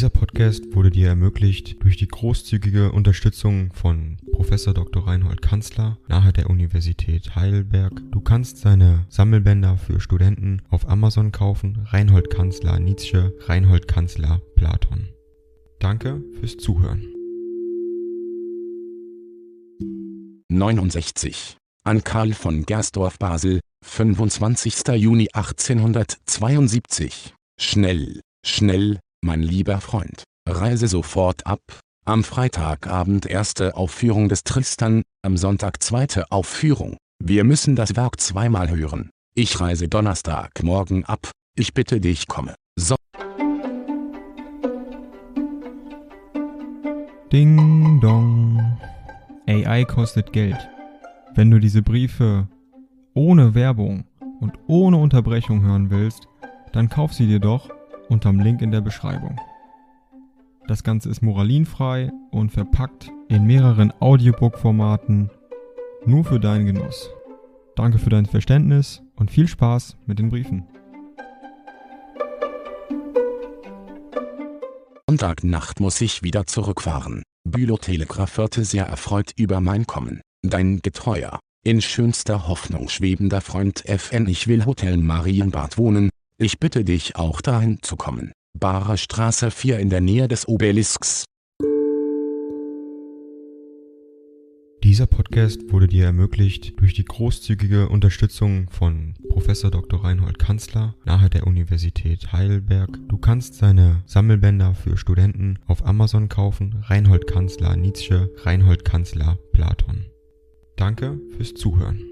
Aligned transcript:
Dieser 0.00 0.08
Podcast 0.08 0.74
wurde 0.74 0.88
dir 0.88 1.08
ermöglicht 1.08 1.82
durch 1.82 1.98
die 1.98 2.08
großzügige 2.08 2.90
Unterstützung 2.90 3.70
von 3.74 4.16
Professor 4.32 4.72
Dr. 4.72 5.06
Reinhold 5.06 5.42
Kanzler 5.42 5.98
nahe 6.08 6.32
der 6.32 6.48
Universität 6.48 7.36
Heidelberg. 7.36 8.00
Du 8.10 8.22
kannst 8.22 8.56
seine 8.56 9.04
Sammelbänder 9.10 9.76
für 9.76 10.00
Studenten 10.00 10.62
auf 10.70 10.88
Amazon 10.88 11.32
kaufen. 11.32 11.84
Reinhold 11.84 12.30
Kanzler 12.30 12.80
Nietzsche, 12.80 13.34
Reinhold 13.40 13.88
Kanzler 13.88 14.40
Platon. 14.56 15.10
Danke 15.80 16.22
fürs 16.40 16.56
Zuhören. 16.56 17.02
69. 20.48 21.58
An 21.84 22.02
Karl 22.02 22.32
von 22.32 22.64
Gersdorf 22.64 23.18
Basel, 23.18 23.60
25. 23.84 24.76
Juni 24.94 25.28
1872. 25.34 27.34
Schnell, 27.58 28.22
schnell, 28.42 28.98
mein 29.22 29.42
lieber 29.42 29.80
Freund, 29.80 30.24
reise 30.48 30.88
sofort 30.88 31.46
ab. 31.46 31.60
Am 32.06 32.24
Freitagabend 32.24 33.26
erste 33.26 33.76
Aufführung 33.76 34.28
des 34.28 34.42
Tristan, 34.44 35.02
am 35.22 35.36
Sonntag 35.36 35.82
zweite 35.82 36.30
Aufführung. 36.32 36.96
Wir 37.22 37.44
müssen 37.44 37.76
das 37.76 37.96
Werk 37.96 38.18
zweimal 38.20 38.70
hören. 38.70 39.10
Ich 39.34 39.60
reise 39.60 39.88
Donnerstagmorgen 39.88 41.04
ab. 41.04 41.30
Ich 41.56 41.74
bitte 41.74 42.00
dich 42.00 42.26
komme. 42.26 42.54
So. 42.76 42.96
Ding 47.32 48.00
dong. 48.00 48.78
AI 49.46 49.84
kostet 49.84 50.32
Geld. 50.32 50.68
Wenn 51.34 51.50
du 51.50 51.60
diese 51.60 51.82
Briefe 51.82 52.48
ohne 53.14 53.54
Werbung 53.54 54.04
und 54.40 54.54
ohne 54.66 54.96
Unterbrechung 54.96 55.62
hören 55.62 55.90
willst, 55.90 56.26
dann 56.72 56.88
kauf 56.88 57.12
sie 57.12 57.26
dir 57.26 57.40
doch 57.40 57.68
unterm 58.10 58.40
Link 58.40 58.60
in 58.60 58.70
der 58.70 58.80
Beschreibung. 58.80 59.40
Das 60.66 60.84
Ganze 60.84 61.08
ist 61.08 61.22
moralinfrei 61.22 62.12
und 62.30 62.50
verpackt 62.50 63.10
in 63.28 63.46
mehreren 63.46 63.92
Audiobook-Formaten 64.00 65.30
nur 66.04 66.24
für 66.24 66.38
deinen 66.38 66.66
Genuss. 66.66 67.10
Danke 67.76 67.98
für 67.98 68.10
dein 68.10 68.26
Verständnis 68.26 69.02
und 69.16 69.30
viel 69.30 69.48
Spaß 69.48 69.96
mit 70.06 70.18
den 70.18 70.28
Briefen. 70.28 70.66
Sonntagnacht 75.08 75.80
muss 75.80 76.00
ich 76.00 76.22
wieder 76.22 76.46
zurückfahren. 76.46 77.22
Bülow 77.48 77.78
Telegraph 77.78 78.38
hörte 78.38 78.64
sehr 78.64 78.86
erfreut 78.86 79.32
über 79.36 79.60
mein 79.60 79.86
Kommen. 79.86 80.20
Dein 80.42 80.80
getreuer, 80.82 81.40
in 81.64 81.82
schönster 81.82 82.46
Hoffnung 82.46 82.88
schwebender 82.88 83.40
Freund 83.40 83.84
FN. 83.86 84.28
Ich 84.28 84.46
will 84.46 84.66
Hotel 84.66 84.96
Marienbad 84.96 85.78
wohnen. 85.78 86.10
Ich 86.42 86.58
bitte 86.58 86.86
dich 86.86 87.16
auch 87.16 87.42
dahin 87.42 87.82
zu 87.82 87.96
kommen. 87.96 88.32
Barer 88.58 88.96
Straße 88.96 89.50
4 89.50 89.78
in 89.78 89.90
der 89.90 90.00
Nähe 90.00 90.26
des 90.26 90.48
Obelisks. 90.48 91.26
Dieser 94.82 95.06
Podcast 95.06 95.70
wurde 95.70 95.86
dir 95.86 96.06
ermöglicht 96.06 96.80
durch 96.80 96.94
die 96.94 97.04
großzügige 97.04 97.90
Unterstützung 97.90 98.70
von 98.70 99.12
Professor 99.28 99.70
Dr. 99.70 100.02
Reinhold 100.02 100.38
Kanzler 100.38 100.94
nahe 101.04 101.28
der 101.28 101.46
Universität 101.46 102.32
Heidelberg. 102.32 102.88
Du 103.06 103.18
kannst 103.18 103.56
seine 103.56 104.02
Sammelbänder 104.06 104.74
für 104.74 104.96
Studenten 104.96 105.58
auf 105.66 105.84
Amazon 105.84 106.30
kaufen. 106.30 106.82
Reinhold 106.86 107.26
Kanzler 107.26 107.76
Nietzsche, 107.76 108.30
Reinhold 108.44 108.86
Kanzler 108.86 109.38
Platon. 109.52 110.06
Danke 110.76 111.20
fürs 111.36 111.52
Zuhören. 111.52 112.09